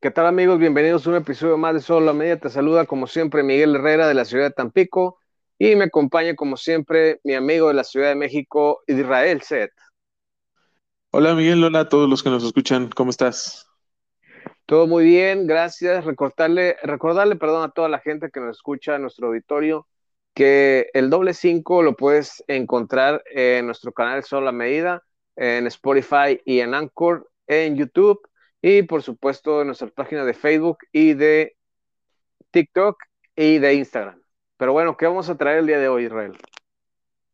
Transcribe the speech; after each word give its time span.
¿Qué 0.00 0.12
tal 0.12 0.26
amigos? 0.26 0.60
Bienvenidos 0.60 1.04
a 1.04 1.10
un 1.10 1.16
episodio 1.16 1.58
más 1.58 1.74
de 1.74 1.80
Solo 1.80 2.06
la 2.06 2.12
Media. 2.12 2.38
Te 2.38 2.50
saluda 2.50 2.86
como 2.86 3.08
siempre 3.08 3.42
Miguel 3.42 3.74
Herrera 3.74 4.06
de 4.06 4.14
la 4.14 4.24
ciudad 4.24 4.44
de 4.44 4.52
Tampico 4.52 5.18
y 5.58 5.74
me 5.74 5.86
acompaña 5.86 6.36
como 6.36 6.56
siempre 6.56 7.18
mi 7.24 7.34
amigo 7.34 7.66
de 7.66 7.74
la 7.74 7.82
Ciudad 7.82 8.10
de 8.10 8.14
México, 8.14 8.80
Israel 8.86 9.42
Set. 9.42 9.72
Hola 11.10 11.34
Miguel, 11.34 11.64
hola 11.64 11.80
a 11.80 11.88
todos 11.88 12.08
los 12.08 12.22
que 12.22 12.30
nos 12.30 12.44
escuchan, 12.44 12.90
¿cómo 12.94 13.10
estás? 13.10 13.66
Todo 14.66 14.86
muy 14.86 15.02
bien, 15.02 15.48
gracias. 15.48 16.04
Recordarle, 16.04 16.76
recordarle, 16.84 17.34
perdón, 17.34 17.64
a 17.64 17.72
toda 17.72 17.88
la 17.88 17.98
gente 17.98 18.30
que 18.30 18.38
nos 18.38 18.58
escucha 18.58 18.94
en 18.94 19.02
nuestro 19.02 19.26
auditorio 19.26 19.88
que 20.32 20.90
el 20.94 21.10
doble 21.10 21.34
5 21.34 21.82
lo 21.82 21.96
puedes 21.96 22.44
encontrar 22.46 23.24
en 23.32 23.66
nuestro 23.66 23.90
canal 23.90 24.22
Solo 24.22 24.46
la 24.46 24.52
Medida, 24.52 25.02
en 25.34 25.66
Spotify 25.66 26.40
y 26.44 26.60
en 26.60 26.74
Anchor, 26.74 27.28
en 27.48 27.74
YouTube 27.74 28.20
y 28.62 28.82
por 28.82 29.02
supuesto 29.02 29.60
en 29.60 29.68
nuestra 29.68 29.88
página 29.88 30.24
de 30.24 30.34
Facebook 30.34 30.78
y 30.92 31.14
de 31.14 31.56
TikTok 32.50 33.02
y 33.36 33.58
de 33.58 33.74
Instagram. 33.74 34.20
Pero 34.56 34.72
bueno, 34.72 34.96
¿qué 34.96 35.06
vamos 35.06 35.28
a 35.28 35.36
traer 35.36 35.58
el 35.58 35.66
día 35.66 35.78
de 35.78 35.88
hoy, 35.88 36.04
Israel? 36.04 36.36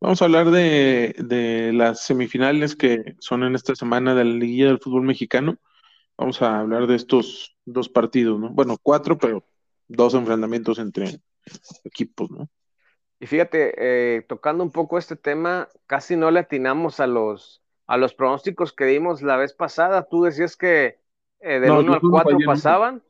Vamos 0.00 0.20
a 0.20 0.26
hablar 0.26 0.50
de, 0.50 1.70
las 1.72 2.04
semifinales 2.04 2.76
que 2.76 3.14
son 3.20 3.42
en 3.42 3.54
esta 3.54 3.74
semana 3.74 4.14
de 4.14 4.24
la 4.24 4.34
Liguilla 4.34 4.66
del 4.66 4.78
Fútbol 4.78 5.02
Mexicano. 5.02 5.56
Vamos 6.18 6.42
a 6.42 6.60
hablar 6.60 6.86
de 6.86 6.96
estos 6.96 7.56
dos 7.64 7.88
partidos, 7.88 8.38
¿no? 8.38 8.50
Bueno, 8.50 8.76
cuatro, 8.82 9.16
pero 9.16 9.44
dos 9.88 10.12
enfrentamientos 10.12 10.78
entre 10.78 11.20
equipos, 11.84 12.30
¿no? 12.30 12.50
Y 13.18 13.26
fíjate, 13.26 13.72
eh, 13.78 14.22
tocando 14.28 14.62
un 14.62 14.70
poco 14.70 14.98
este 14.98 15.16
tema, 15.16 15.70
casi 15.86 16.16
no 16.16 16.30
le 16.30 16.40
atinamos 16.40 17.00
a 17.00 17.06
los, 17.06 17.62
a 17.86 17.96
los 17.96 18.12
pronósticos 18.12 18.74
que 18.74 18.84
dimos 18.84 19.22
la 19.22 19.38
vez 19.38 19.54
pasada. 19.54 20.06
Tú 20.06 20.24
decías 20.24 20.56
que 20.58 20.98
eh, 21.44 21.60
del 21.60 21.70
1 21.70 21.94
al 21.94 22.00
4 22.00 22.38
pasaban. 22.46 23.02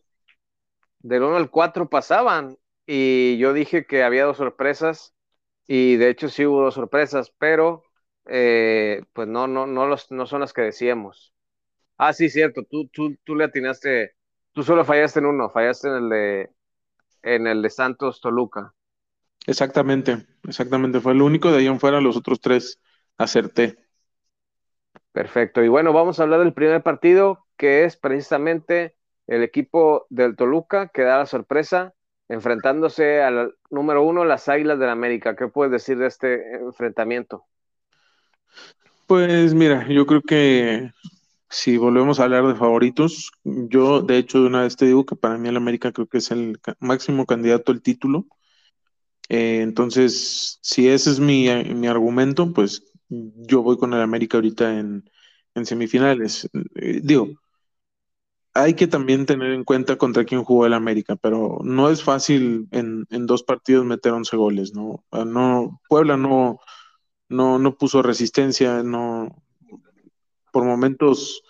Del 0.98 1.22
1 1.22 1.36
al 1.36 1.50
4 1.50 1.88
pasaban. 1.88 2.58
Y 2.86 3.38
yo 3.38 3.52
dije 3.52 3.86
que 3.86 4.02
había 4.02 4.24
dos 4.24 4.38
sorpresas. 4.38 5.14
Y 5.66 5.96
de 5.96 6.10
hecho 6.10 6.28
sí 6.28 6.44
hubo 6.44 6.62
dos 6.62 6.74
sorpresas, 6.74 7.32
pero 7.38 7.84
eh, 8.26 9.02
pues 9.12 9.28
no, 9.28 9.46
no, 9.46 9.66
no, 9.66 9.86
los, 9.86 10.10
no 10.10 10.26
son 10.26 10.40
las 10.40 10.52
que 10.52 10.62
decíamos. 10.62 11.32
Ah, 11.96 12.12
sí, 12.12 12.28
cierto. 12.28 12.64
Tú, 12.64 12.88
tú, 12.88 13.16
tú 13.24 13.36
le 13.36 13.44
atinaste. 13.44 14.14
Tú 14.52 14.62
solo 14.62 14.84
fallaste 14.84 15.20
en 15.20 15.26
uno, 15.26 15.48
fallaste 15.50 15.88
en 15.88 15.94
el 15.94 16.08
de 16.08 16.50
en 17.22 17.46
el 17.46 17.62
de 17.62 17.70
Santos 17.70 18.20
Toluca. 18.20 18.74
Exactamente, 19.46 20.26
exactamente. 20.46 21.00
Fue 21.00 21.12
el 21.12 21.22
único, 21.22 21.50
de 21.50 21.58
ahí 21.58 21.66
en 21.66 21.80
fuera 21.80 22.00
los 22.00 22.16
otros 22.16 22.40
tres 22.40 22.80
acerté. 23.16 23.78
Perfecto. 25.12 25.62
Y 25.62 25.68
bueno, 25.68 25.92
vamos 25.92 26.18
a 26.18 26.24
hablar 26.24 26.40
del 26.40 26.52
primer 26.52 26.82
partido, 26.82 27.43
que 27.56 27.84
es 27.84 27.96
precisamente 27.96 28.94
el 29.26 29.42
equipo 29.42 30.06
del 30.10 30.36
Toluca, 30.36 30.88
que 30.88 31.02
da 31.02 31.18
la 31.18 31.26
sorpresa, 31.26 31.94
enfrentándose 32.28 33.22
al 33.22 33.54
número 33.70 34.02
uno, 34.02 34.24
las 34.24 34.48
Águilas 34.48 34.78
del 34.78 34.88
América. 34.88 35.36
¿Qué 35.36 35.48
puedes 35.48 35.72
decir 35.72 35.98
de 35.98 36.06
este 36.06 36.56
enfrentamiento? 36.56 37.44
Pues 39.06 39.54
mira, 39.54 39.86
yo 39.88 40.06
creo 40.06 40.22
que 40.22 40.90
si 41.50 41.76
volvemos 41.76 42.18
a 42.18 42.24
hablar 42.24 42.46
de 42.46 42.54
favoritos, 42.54 43.30
yo 43.44 44.02
de 44.02 44.18
hecho 44.18 44.40
de 44.40 44.46
una 44.46 44.62
vez 44.62 44.76
te 44.76 44.86
digo 44.86 45.06
que 45.06 45.14
para 45.14 45.38
mí 45.38 45.48
el 45.48 45.56
América 45.56 45.92
creo 45.92 46.06
que 46.06 46.18
es 46.18 46.30
el 46.30 46.58
máximo 46.80 47.26
candidato 47.26 47.70
al 47.70 47.82
título. 47.82 48.26
Eh, 49.28 49.60
entonces, 49.62 50.58
si 50.62 50.88
ese 50.88 51.10
es 51.10 51.20
mi, 51.20 51.48
mi 51.74 51.86
argumento, 51.86 52.52
pues 52.52 52.82
yo 53.08 53.62
voy 53.62 53.76
con 53.76 53.92
el 53.92 54.00
América 54.00 54.38
ahorita 54.38 54.78
en, 54.78 55.04
semifinales. 55.64 56.48
Eh, 56.74 57.00
digo, 57.02 57.28
hay 58.54 58.74
que 58.74 58.86
también 58.86 59.26
tener 59.26 59.52
en 59.52 59.64
cuenta 59.64 59.96
contra 59.96 60.24
quién 60.24 60.44
jugó 60.44 60.64
el 60.64 60.74
América, 60.74 61.16
pero 61.16 61.58
no 61.64 61.90
es 61.90 62.04
fácil 62.04 62.68
en, 62.70 63.06
dos 63.26 63.42
partidos 63.42 63.84
meter 63.84 64.12
11 64.12 64.36
goles, 64.36 64.74
¿no? 64.74 65.04
Puebla 65.88 66.16
no, 66.16 66.60
no, 67.28 67.58
no 67.58 67.76
puso 67.76 68.02
resistencia, 68.02 68.82
no 68.84 69.42
por 70.52 70.64
momentos 70.64 71.42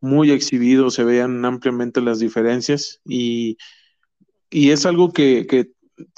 muy 0.00 0.30
exhibidos 0.30 0.94
se 0.94 1.04
veían 1.04 1.44
ampliamente 1.44 2.00
las 2.00 2.20
diferencias 2.20 3.00
y, 3.04 3.58
es 4.50 4.86
algo 4.86 5.12
que, 5.12 5.46
que, 5.46 5.72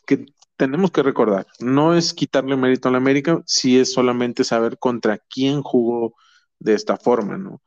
que 0.07 0.27
tenemos 0.57 0.91
que 0.91 1.03
recordar, 1.03 1.47
no 1.61 1.95
es 1.95 2.13
quitarle 2.13 2.57
mérito 2.57 2.89
a 2.89 2.93
la 2.93 2.99
América, 2.99 3.43
si 3.47 3.79
es 3.79 3.93
solamente 3.93 4.45
saber 4.45 4.79
contra 4.79 5.19
quién 5.19 5.63
jugó 5.63 6.15
de 6.59 6.75
esta 6.75 6.97
forma, 6.97 7.39
¿no? 7.39 7.63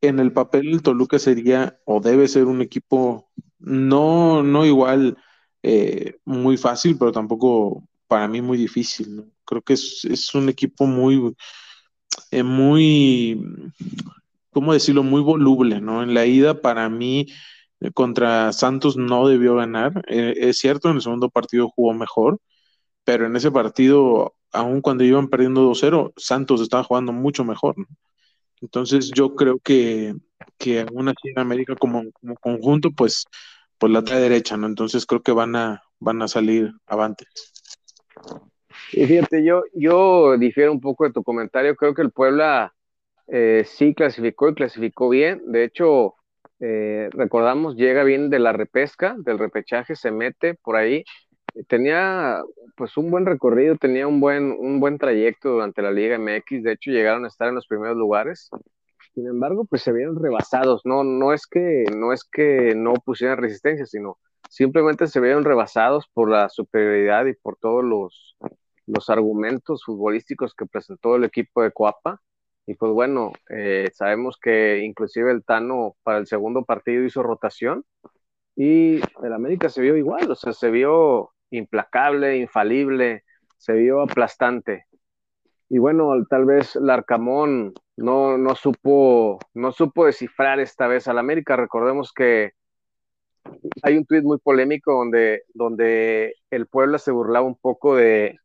En 0.00 0.20
el 0.20 0.32
papel 0.32 0.68
el 0.68 0.82
Toluca 0.82 1.18
sería 1.18 1.78
o 1.84 2.00
debe 2.00 2.28
ser 2.28 2.44
un 2.44 2.62
equipo 2.62 3.28
no, 3.58 4.42
no 4.42 4.64
igual 4.64 5.16
eh, 5.62 6.18
muy 6.24 6.56
fácil, 6.56 6.96
pero 6.98 7.12
tampoco 7.12 7.84
para 8.06 8.28
mí 8.28 8.40
muy 8.40 8.58
difícil, 8.58 9.16
¿no? 9.16 9.24
Creo 9.44 9.62
que 9.62 9.74
es, 9.74 10.34
un 10.34 10.48
equipo 10.48 10.86
muy, 10.86 11.34
eh, 12.30 12.42
muy, 12.42 13.42
¿cómo 14.50 14.72
decirlo? 14.72 15.02
Muy 15.02 15.22
voluble, 15.22 15.80
¿no? 15.80 16.02
En 16.02 16.14
la 16.14 16.26
ida 16.26 16.60
para 16.60 16.88
mí 16.88 17.26
contra 17.94 18.52
Santos 18.52 18.96
no 18.96 19.28
debió 19.28 19.56
ganar. 19.56 20.04
Eh, 20.08 20.34
es 20.36 20.58
cierto, 20.58 20.90
en 20.90 20.96
el 20.96 21.02
segundo 21.02 21.30
partido 21.30 21.68
jugó 21.68 21.94
mejor, 21.94 22.38
pero 23.04 23.26
en 23.26 23.36
ese 23.36 23.50
partido, 23.50 24.36
aun 24.52 24.80
cuando 24.82 25.04
iban 25.04 25.28
perdiendo 25.28 25.62
2-0, 25.62 26.12
Santos 26.16 26.60
estaba 26.60 26.84
jugando 26.84 27.12
mucho 27.12 27.44
mejor. 27.44 27.76
Entonces 28.60 29.10
yo 29.14 29.34
creo 29.34 29.58
que, 29.58 30.14
que 30.58 30.80
aún 30.80 31.08
así 31.08 31.28
en 31.28 31.38
América 31.38 31.74
como, 31.76 32.04
conjunto, 32.40 32.90
pues, 32.90 33.26
pues 33.78 33.92
la 33.92 34.02
trae 34.02 34.20
derecha, 34.20 34.56
¿no? 34.56 34.66
Entonces 34.66 35.06
creo 35.06 35.22
que 35.22 35.32
van 35.32 35.56
a, 35.56 35.82
van 35.98 36.22
a 36.22 36.28
salir 36.28 36.72
avantes. 36.86 37.28
Y 38.92 39.06
fíjate, 39.06 39.44
yo, 39.44 39.62
yo 39.74 40.36
difiero 40.38 40.72
un 40.72 40.80
poco 40.80 41.04
de 41.04 41.12
tu 41.12 41.22
comentario. 41.22 41.76
Creo 41.76 41.94
que 41.94 42.02
el 42.02 42.10
Puebla 42.10 42.74
eh, 43.26 43.64
sí 43.66 43.94
clasificó 43.94 44.48
y 44.48 44.54
clasificó 44.54 45.08
bien. 45.08 45.42
De 45.46 45.64
hecho, 45.64 46.14
eh, 46.60 47.08
recordamos, 47.12 47.76
llega 47.76 48.02
bien 48.02 48.30
de 48.30 48.38
la 48.38 48.52
repesca, 48.52 49.14
del 49.18 49.38
repechaje, 49.38 49.94
se 49.94 50.10
mete 50.10 50.54
por 50.54 50.76
ahí. 50.76 51.04
Tenía 51.66 52.42
pues 52.76 52.96
un 52.96 53.10
buen 53.10 53.26
recorrido, 53.26 53.76
tenía 53.76 54.06
un 54.06 54.20
buen, 54.20 54.52
un 54.52 54.80
buen 54.80 54.98
trayecto 54.98 55.50
durante 55.50 55.82
la 55.82 55.90
Liga 55.90 56.16
MX, 56.16 56.62
de 56.62 56.72
hecho 56.72 56.90
llegaron 56.90 57.24
a 57.24 57.28
estar 57.28 57.48
en 57.48 57.56
los 57.56 57.66
primeros 57.66 57.96
lugares. 57.96 58.50
Sin 59.14 59.26
embargo, 59.26 59.64
pues 59.64 59.82
se 59.82 59.92
vieron 59.92 60.22
rebasados, 60.22 60.82
no, 60.84 61.02
no 61.02 61.32
es 61.32 61.46
que 61.46 61.84
no 61.94 62.12
es 62.12 62.24
que 62.24 62.74
no 62.76 62.94
pusieran 62.94 63.38
resistencia, 63.38 63.86
sino 63.86 64.18
simplemente 64.48 65.08
se 65.08 65.20
vieron 65.20 65.44
rebasados 65.44 66.06
por 66.12 66.30
la 66.30 66.48
superioridad 66.48 67.26
y 67.26 67.34
por 67.34 67.56
todos 67.56 67.84
los, 67.84 68.36
los 68.86 69.10
argumentos 69.10 69.84
futbolísticos 69.84 70.54
que 70.54 70.66
presentó 70.66 71.16
el 71.16 71.24
equipo 71.24 71.62
de 71.62 71.72
Coapa 71.72 72.20
y 72.68 72.74
pues 72.74 72.92
bueno, 72.92 73.32
eh, 73.48 73.88
sabemos 73.94 74.36
que 74.38 74.84
inclusive 74.84 75.32
el 75.32 75.42
Tano 75.42 75.96
para 76.02 76.18
el 76.18 76.26
segundo 76.26 76.66
partido 76.66 77.02
hizo 77.02 77.22
rotación 77.22 77.82
y 78.54 78.96
el 79.22 79.32
América 79.32 79.70
se 79.70 79.80
vio 79.80 79.96
igual, 79.96 80.30
o 80.30 80.34
sea, 80.34 80.52
se 80.52 80.70
vio 80.70 81.30
implacable, 81.50 82.36
infalible, 82.38 83.24
se 83.56 83.72
vio 83.74 84.00
aplastante. 84.02 84.86
Y 85.68 85.78
bueno, 85.78 86.12
tal 86.30 86.46
vez 86.46 86.76
Larcamón 86.76 87.74
no, 87.96 88.38
no, 88.38 88.54
supo, 88.54 89.38
no 89.54 89.72
supo 89.72 90.06
descifrar 90.06 90.60
esta 90.60 90.86
vez 90.86 91.08
al 91.08 91.18
América. 91.18 91.56
Recordemos 91.56 92.12
que 92.12 92.52
hay 93.82 93.96
un 93.96 94.06
tuit 94.06 94.24
muy 94.24 94.38
polémico 94.38 94.92
donde, 94.92 95.42
donde 95.54 96.34
el 96.50 96.66
pueblo 96.66 96.98
se 96.98 97.10
burlaba 97.10 97.46
un 97.46 97.56
poco 97.56 97.96
de, 97.96 98.38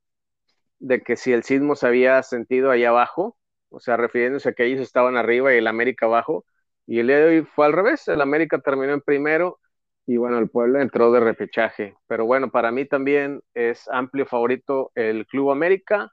de 0.79 1.01
que 1.01 1.15
si 1.15 1.31
el 1.31 1.43
sismo 1.43 1.75
se 1.75 1.87
había 1.87 2.21
sentido 2.23 2.71
allá 2.71 2.89
abajo, 2.89 3.37
o 3.69 3.79
sea, 3.79 3.97
refiriéndose 3.97 4.49
a 4.49 4.53
que 4.53 4.65
ellos 4.65 4.81
estaban 4.81 5.17
arriba 5.17 5.53
y 5.53 5.57
el 5.57 5.67
América 5.67 6.05
abajo, 6.05 6.45
y 6.85 6.99
el 6.99 7.07
día 7.07 7.19
de 7.19 7.25
hoy 7.25 7.47
fue 7.55 7.65
al 7.65 7.73
revés, 7.73 8.07
el 8.07 8.21
América 8.21 8.59
terminó 8.59 8.93
en 8.93 9.01
primero 9.01 9.59
y 10.05 10.17
bueno, 10.17 10.37
el 10.37 10.49
pueblo 10.49 10.81
entró 10.81 11.11
de 11.11 11.19
repechaje, 11.19 11.95
pero 12.07 12.25
bueno, 12.25 12.51
para 12.51 12.71
mí 12.71 12.85
también 12.85 13.41
es 13.53 13.87
amplio 13.89 14.25
favorito 14.25 14.91
el 14.95 15.25
Club 15.27 15.51
América 15.51 16.11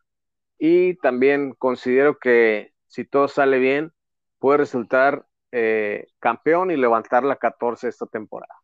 y 0.59 0.95
también 0.97 1.55
considero 1.59 2.19
que 2.19 2.73
si 2.87 3.05
todo 3.05 3.29
sale 3.29 3.59
bien, 3.59 3.93
puede 4.39 4.59
resultar 4.59 5.27
eh, 5.53 6.07
campeón 6.19 6.71
y 6.71 6.77
levantar 6.77 7.25
la 7.25 7.37
14 7.37 7.89
esta 7.89 8.07
temporada. 8.07 8.55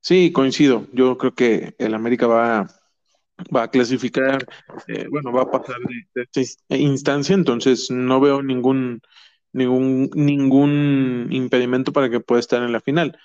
Sí, 0.00 0.32
coincido. 0.32 0.86
Yo 0.92 1.18
creo 1.18 1.34
que 1.34 1.74
el 1.78 1.94
América 1.94 2.26
va 2.26 2.66
va 3.54 3.64
a 3.64 3.70
clasificar, 3.70 4.46
eh, 4.88 5.06
bueno, 5.10 5.32
va 5.32 5.42
a 5.42 5.50
pasar 5.50 5.76
de, 6.14 6.26
esta 6.34 6.76
instancia, 6.76 7.34
entonces 7.34 7.90
no 7.90 8.20
veo 8.20 8.42
ningún, 8.42 9.02
ningún, 9.52 10.10
ningún 10.14 11.28
impedimento 11.30 11.92
para 11.92 12.10
que 12.10 12.20
pueda 12.20 12.40
estar 12.40 12.62
en 12.62 12.72
la 12.72 12.80
final. 12.80 13.18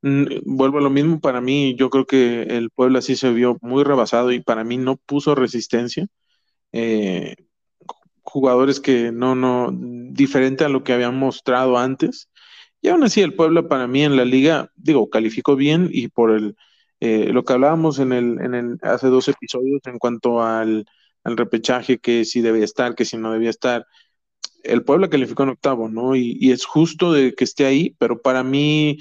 Vuelvo 0.00 0.78
a 0.78 0.80
lo 0.80 0.90
mismo, 0.90 1.20
para 1.20 1.40
mí 1.40 1.74
yo 1.76 1.90
creo 1.90 2.06
que 2.06 2.42
el 2.42 2.70
pueblo 2.70 2.98
así 2.98 3.16
se 3.16 3.32
vio 3.32 3.58
muy 3.60 3.82
rebasado 3.84 4.32
y 4.32 4.40
para 4.40 4.64
mí 4.64 4.76
no 4.76 4.96
puso 4.96 5.34
resistencia. 5.34 6.06
Eh, 6.72 7.34
jugadores 8.22 8.80
que 8.80 9.10
no, 9.12 9.34
no, 9.34 9.70
diferente 9.72 10.64
a 10.64 10.68
lo 10.68 10.84
que 10.84 10.92
habían 10.92 11.16
mostrado 11.16 11.78
antes. 11.78 12.28
Y 12.80 12.88
aún 12.88 13.02
así, 13.04 13.22
el 13.22 13.34
Puebla 13.34 13.66
para 13.68 13.88
mí 13.88 14.04
en 14.04 14.16
la 14.16 14.24
liga, 14.24 14.70
digo, 14.76 15.10
calificó 15.10 15.56
bien 15.56 15.88
y 15.92 16.08
por 16.08 16.30
el 16.30 16.56
eh, 17.00 17.32
lo 17.32 17.44
que 17.44 17.52
hablábamos 17.52 17.98
en 18.00 18.12
el, 18.12 18.40
en 18.40 18.54
el, 18.54 18.78
hace 18.82 19.08
dos 19.08 19.28
episodios 19.28 19.80
en 19.86 19.98
cuanto 19.98 20.42
al, 20.42 20.86
al 21.24 21.36
repechaje, 21.36 21.98
que 21.98 22.24
si 22.24 22.40
debía 22.40 22.64
estar, 22.64 22.94
que 22.94 23.04
si 23.04 23.16
no 23.16 23.32
debía 23.32 23.50
estar, 23.50 23.86
el 24.64 24.84
Puebla 24.84 25.08
calificó 25.08 25.44
en 25.44 25.50
octavo, 25.50 25.88
¿no? 25.88 26.16
Y, 26.16 26.36
y, 26.40 26.52
es 26.52 26.64
justo 26.64 27.12
de 27.12 27.34
que 27.34 27.44
esté 27.44 27.66
ahí, 27.66 27.94
pero 27.98 28.20
para 28.22 28.42
mí, 28.42 28.98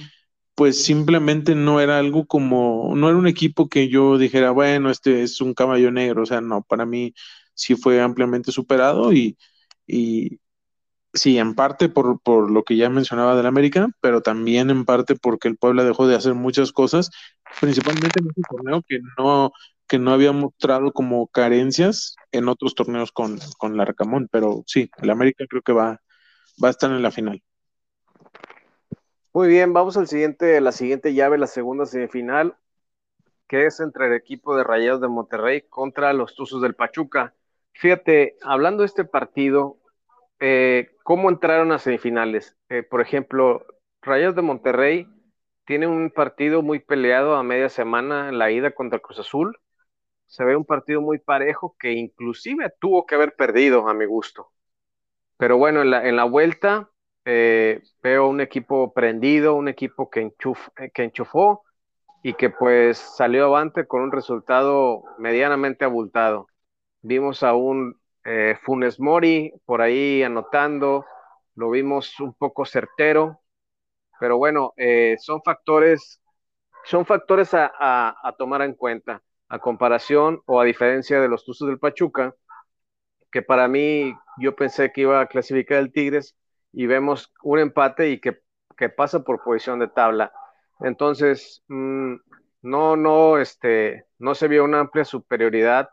pues 0.57 0.83
simplemente 0.83 1.55
no 1.55 1.81
era 1.81 1.99
algo 1.99 2.25
como, 2.27 2.93
no 2.95 3.09
era 3.09 3.17
un 3.19 3.27
equipo 3.27 3.69
que 3.69 3.89
yo 3.89 4.17
dijera, 4.17 4.51
bueno, 4.51 4.89
este 4.89 5.21
es 5.23 5.39
un 5.41 5.53
caballo 5.53 5.91
negro, 5.91 6.23
o 6.23 6.25
sea, 6.25 6.41
no, 6.41 6.63
para 6.63 6.85
mí 6.87 7.13
sí 7.53 7.75
fue 7.75 8.01
ampliamente 8.01 8.51
superado 8.51 9.13
y, 9.13 9.37
y 9.85 10.39
sí, 11.13 11.37
en 11.39 11.55
parte 11.55 11.89
por, 11.89 12.21
por 12.21 12.51
lo 12.51 12.63
que 12.63 12.77
ya 12.77 12.89
mencionaba 12.89 13.35
del 13.35 13.47
América, 13.47 13.89
pero 14.01 14.21
también 14.21 14.69
en 14.71 14.85
parte 14.85 15.15
porque 15.15 15.47
el 15.49 15.57
Puebla 15.57 15.83
dejó 15.83 16.07
de 16.07 16.15
hacer 16.15 16.33
muchas 16.35 16.71
cosas, 16.71 17.11
principalmente 17.61 18.19
en 18.19 18.27
este 18.29 18.41
torneo 18.49 18.83
que 18.87 18.99
no, 19.17 19.51
que 19.87 19.99
no 19.99 20.11
había 20.13 20.31
mostrado 20.33 20.91
como 20.93 21.27
carencias 21.27 22.15
en 22.31 22.49
otros 22.49 22.75
torneos 22.75 23.11
con, 23.11 23.39
con 23.59 23.77
Larcamón, 23.77 24.27
pero 24.31 24.63
sí, 24.67 24.89
el 25.01 25.09
América 25.11 25.45
creo 25.49 25.61
que 25.63 25.73
va, 25.73 26.01
va 26.63 26.69
a 26.69 26.71
estar 26.71 26.91
en 26.91 27.01
la 27.03 27.11
final. 27.11 27.43
Muy 29.37 29.49
bien, 29.49 29.71
vamos 29.71 29.95
al 29.97 30.07
siguiente, 30.07 30.59
la 30.61 30.71
siguiente 30.71 31.13
llave, 31.13 31.37
la 31.37 31.45
segunda 31.45 31.85
semifinal, 31.85 32.57
que 33.47 33.67
es 33.67 33.79
entre 33.79 34.07
el 34.07 34.13
equipo 34.13 34.57
de 34.57 34.63
Rayados 34.63 34.99
de 34.99 35.09
Monterrey 35.09 35.61
contra 35.69 36.11
los 36.13 36.33
Tuzos 36.33 36.59
del 36.59 36.73
Pachuca. 36.73 37.35
Fíjate, 37.73 38.35
hablando 38.41 38.81
de 38.81 38.87
este 38.87 39.05
partido, 39.05 39.77
eh, 40.39 40.89
¿cómo 41.03 41.29
entraron 41.29 41.71
a 41.71 41.77
semifinales? 41.77 42.57
Eh, 42.69 42.81
por 42.81 42.99
ejemplo, 42.99 43.63
Rayados 44.01 44.35
de 44.37 44.41
Monterrey 44.41 45.07
tiene 45.65 45.85
un 45.85 46.09
partido 46.09 46.63
muy 46.63 46.79
peleado 46.79 47.35
a 47.35 47.43
media 47.43 47.69
semana 47.69 48.29
en 48.29 48.39
la 48.39 48.49
ida 48.49 48.71
contra 48.71 48.97
Cruz 48.97 49.19
Azul 49.19 49.55
se 50.25 50.45
ve 50.45 50.55
un 50.55 50.65
partido 50.65 50.99
muy 50.99 51.19
parejo 51.19 51.75
que 51.77 51.91
inclusive 51.91 52.73
tuvo 52.79 53.05
que 53.05 53.13
haber 53.13 53.35
perdido 53.35 53.87
a 53.87 53.93
mi 53.93 54.05
gusto. 54.05 54.51
Pero 55.37 55.57
bueno, 55.59 55.83
en 55.83 55.91
la, 55.91 56.09
en 56.09 56.15
la 56.15 56.23
vuelta 56.23 56.89
eh, 57.29 57.81
veo 58.01 58.29
un 58.29 58.39
equipo 58.41 58.93
prendido, 58.93 59.55
un 59.55 59.67
equipo 59.67 60.09
que, 60.09 60.21
enchuf, 60.21 60.69
que 60.93 61.03
enchufó 61.03 61.63
y 62.23 62.33
que 62.35 62.49
pues 62.49 62.97
salió 62.97 63.45
avante 63.47 63.85
con 63.87 64.01
un 64.01 64.13
resultado 64.13 65.03
medianamente 65.19 65.85
abultado. 65.85 66.47
Vimos 67.01 67.43
a 67.43 67.53
un 67.53 67.99
eh, 68.25 68.57
Funes 68.63 68.99
Mori 68.99 69.53
por 69.65 69.81
ahí 69.81 70.23
anotando, 70.23 71.05
lo 71.55 71.69
vimos 71.71 72.19
un 72.21 72.33
poco 72.33 72.65
certero, 72.65 73.41
pero 74.19 74.37
bueno, 74.37 74.73
eh, 74.77 75.17
son 75.19 75.41
factores, 75.43 76.21
son 76.85 77.05
factores 77.05 77.53
a, 77.53 77.71
a 77.79 78.35
tomar 78.37 78.61
en 78.63 78.73
cuenta 78.75 79.21
a 79.49 79.59
comparación 79.59 80.41
o 80.45 80.61
a 80.61 80.65
diferencia 80.65 81.21
de 81.21 81.29
los 81.29 81.45
Tuzos 81.45 81.67
del 81.67 81.79
Pachuca, 81.79 82.35
que 83.31 83.41
para 83.41 83.67
mí 83.67 84.13
yo 84.37 84.55
pensé 84.55 84.91
que 84.91 85.01
iba 85.01 85.21
a 85.21 85.27
clasificar 85.27 85.79
el 85.79 85.91
Tigres 85.91 86.35
y 86.71 86.85
vemos 86.87 87.33
un 87.43 87.59
empate 87.59 88.09
y 88.09 88.19
que, 88.19 88.41
que 88.77 88.89
pasa 88.89 89.23
por 89.23 89.43
posición 89.43 89.79
de 89.79 89.87
tabla. 89.87 90.31
Entonces, 90.79 91.63
mmm, 91.67 92.15
no, 92.61 92.95
no, 92.95 93.37
este, 93.39 94.05
no 94.19 94.35
se 94.35 94.47
vio 94.47 94.63
una 94.63 94.81
amplia 94.81 95.05
superioridad 95.05 95.89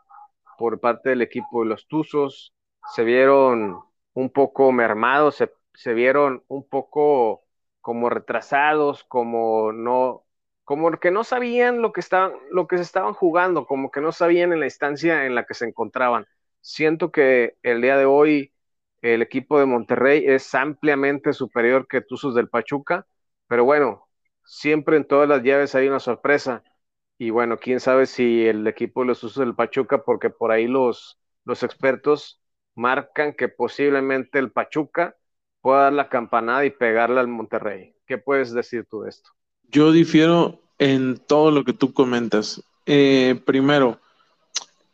por 0.57 0.79
parte 0.79 1.09
del 1.09 1.21
equipo 1.21 1.63
de 1.63 1.69
los 1.69 1.87
Tuzos, 1.87 2.53
se 2.93 3.03
vieron 3.03 3.79
un 4.13 4.29
poco 4.29 4.71
mermados, 4.71 5.35
se, 5.35 5.51
se 5.73 5.93
vieron 5.93 6.43
un 6.47 6.67
poco 6.67 7.43
como 7.81 8.09
retrasados, 8.09 9.03
como 9.03 9.71
no, 9.71 10.25
como 10.63 10.91
que 10.91 11.11
no 11.11 11.23
sabían 11.23 11.81
lo 11.81 11.91
que, 11.93 11.99
estaban, 11.99 12.33
lo 12.51 12.67
que 12.67 12.77
se 12.77 12.83
estaban 12.83 13.13
jugando, 13.13 13.65
como 13.67 13.91
que 13.91 14.01
no 14.01 14.11
sabían 14.11 14.53
en 14.53 14.59
la 14.59 14.65
instancia 14.65 15.25
en 15.25 15.35
la 15.35 15.45
que 15.45 15.53
se 15.53 15.65
encontraban. 15.65 16.25
Siento 16.61 17.11
que 17.11 17.57
el 17.63 17.81
día 17.81 17.97
de 17.97 18.05
hoy 18.05 18.54
el 19.13 19.21
equipo 19.21 19.59
de 19.59 19.67
Monterrey 19.67 20.23
es 20.25 20.55
ampliamente 20.55 21.31
superior 21.31 21.87
que 21.87 22.01
Tuzos 22.01 22.33
del 22.33 22.49
Pachuca, 22.49 23.05
pero 23.47 23.63
bueno, 23.63 24.07
siempre 24.43 24.97
en 24.97 25.05
todas 25.05 25.29
las 25.29 25.43
llaves 25.43 25.75
hay 25.75 25.87
una 25.87 25.99
sorpresa. 25.99 26.63
Y 27.17 27.29
bueno, 27.29 27.57
quién 27.57 27.79
sabe 27.79 28.07
si 28.07 28.45
el 28.45 28.65
equipo 28.67 29.01
de 29.01 29.07
los 29.07 29.19
Tuzos 29.19 29.45
del 29.45 29.55
Pachuca, 29.55 30.03
porque 30.03 30.31
por 30.31 30.51
ahí 30.51 30.67
los, 30.67 31.19
los 31.45 31.61
expertos 31.61 32.41
marcan 32.73 33.33
que 33.33 33.47
posiblemente 33.47 34.39
el 34.39 34.51
Pachuca 34.51 35.15
pueda 35.61 35.83
dar 35.83 35.93
la 35.93 36.09
campanada 36.09 36.65
y 36.65 36.71
pegarle 36.71 37.19
al 37.19 37.27
Monterrey. 37.27 37.95
¿Qué 38.07 38.17
puedes 38.17 38.53
decir 38.53 38.87
tú 38.89 39.01
de 39.01 39.09
esto? 39.09 39.29
Yo 39.69 39.91
difiero 39.91 40.59
en 40.79 41.17
todo 41.17 41.51
lo 41.51 41.63
que 41.63 41.73
tú 41.73 41.93
comentas. 41.93 42.63
Eh, 42.87 43.39
primero, 43.45 43.99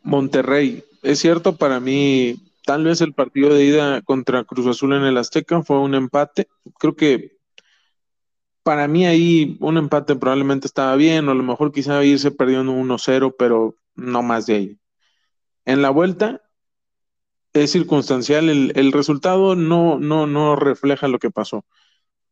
Monterrey. 0.02 0.84
Es 1.02 1.18
cierto, 1.18 1.56
para 1.56 1.80
mí, 1.80 2.51
tal 2.64 2.84
vez 2.84 3.00
el 3.00 3.14
partido 3.14 3.52
de 3.54 3.64
ida 3.64 4.02
contra 4.02 4.44
Cruz 4.44 4.66
Azul 4.66 4.94
en 4.94 5.04
el 5.04 5.18
Azteca 5.18 5.62
fue 5.62 5.78
un 5.78 5.94
empate. 5.94 6.48
Creo 6.78 6.96
que 6.96 7.38
para 8.62 8.88
mí 8.88 9.06
ahí 9.06 9.56
un 9.60 9.76
empate 9.76 10.16
probablemente 10.16 10.66
estaba 10.66 10.96
bien, 10.96 11.28
o 11.28 11.32
a 11.32 11.34
lo 11.34 11.42
mejor 11.42 11.72
quizá 11.72 12.04
irse 12.04 12.30
perdiendo 12.30 12.72
1-0, 12.72 13.34
pero 13.38 13.76
no 13.94 14.22
más 14.22 14.46
de 14.46 14.54
ahí. 14.54 14.78
En 15.64 15.82
la 15.82 15.90
vuelta 15.90 16.42
es 17.52 17.70
circunstancial, 17.72 18.48
el, 18.48 18.72
el 18.76 18.92
resultado 18.92 19.54
no, 19.56 19.98
no, 19.98 20.26
no 20.26 20.56
refleja 20.56 21.08
lo 21.08 21.18
que 21.18 21.30
pasó. 21.30 21.64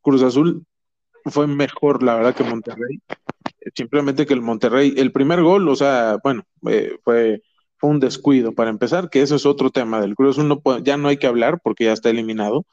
Cruz 0.01 0.23
Azul 0.23 0.67
fue 1.27 1.47
mejor, 1.47 2.03
la 2.03 2.15
verdad, 2.15 2.35
que 2.35 2.45
Monterrey. 2.45 3.01
Simplemente 3.75 4.27
que 4.27 4.35
el 4.35 4.41
Monterrey, 4.41 4.95
el 4.97 5.13
primer 5.13 5.43
gol, 5.43 5.69
o 5.69 5.77
sea, 5.77 6.19
bueno, 6.23 6.45
eh, 6.69 6.99
fue, 7.05 7.43
un 7.89 8.01
descuido 8.01 8.53
para 8.53 8.71
empezar, 8.71 9.11
que 9.11 9.23
ese 9.23 9.37
es 9.37 9.47
otro 9.47 9.71
tema 9.71 10.01
del 10.01 10.15
Cruz 10.15 10.39
Azul, 10.39 10.61
ya 10.83 10.97
no 10.97 11.09
hay 11.09 11.17
que 11.17 11.27
hablar 11.27 11.61
porque 11.63 11.85
ya 11.85 11.93
está 11.93 12.11
eliminado, 12.11 12.67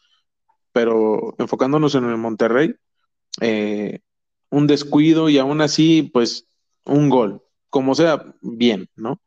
pero 0.71 1.36
enfocándonos 1.38 1.95
en 1.95 2.06
el 2.06 2.18
Monterrey, 2.18 2.75
eh, 3.42 4.00
un 4.50 4.68
descuido 4.68 5.30
y 5.30 5.38
aún 5.38 5.62
así, 5.62 6.09
pues, 6.13 6.48
un 6.86 7.09
gol, 7.09 7.42
como 7.69 7.95
sea, 7.95 8.33
bien, 8.42 8.89
¿no? 8.95 9.21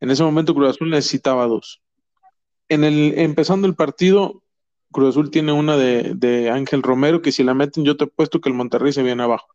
En 0.00 0.10
ese 0.10 0.22
momento 0.22 0.54
Cruz 0.54 0.70
Azul 0.70 0.90
necesitaba 0.90 1.46
dos. 1.46 1.82
En 2.68 2.84
el, 2.84 3.14
empezando 3.18 3.66
el 3.66 3.74
partido, 3.74 4.42
Cruz 4.92 5.10
Azul 5.10 5.30
tiene 5.30 5.52
una 5.52 5.76
de, 5.76 6.50
Ángel 6.50 6.82
Romero, 6.82 7.22
que 7.22 7.32
si 7.32 7.42
la 7.42 7.54
meten, 7.54 7.84
yo 7.84 7.96
te 7.96 8.04
he 8.04 8.06
puesto 8.06 8.40
que 8.40 8.48
el 8.48 8.54
Monterrey 8.54 8.92
se 8.92 9.02
viene 9.02 9.22
abajo. 9.22 9.48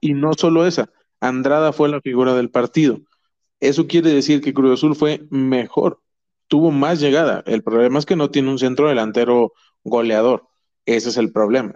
Y 0.00 0.14
no 0.14 0.32
solo 0.34 0.66
esa, 0.66 0.90
Andrada 1.20 1.72
fue 1.72 1.88
la 1.88 2.00
figura 2.00 2.34
del 2.34 2.50
partido. 2.50 3.00
Eso 3.64 3.86
quiere 3.86 4.12
decir 4.12 4.42
que 4.42 4.52
Cruz 4.52 4.74
Azul 4.74 4.94
fue 4.94 5.26
mejor, 5.30 6.02
tuvo 6.48 6.70
más 6.70 7.00
llegada. 7.00 7.42
El 7.46 7.62
problema 7.62 7.98
es 7.98 8.04
que 8.04 8.14
no 8.14 8.30
tiene 8.30 8.50
un 8.50 8.58
centro 8.58 8.88
delantero 8.88 9.54
goleador. 9.84 10.48
Ese 10.84 11.08
es 11.08 11.16
el 11.16 11.32
problema. 11.32 11.74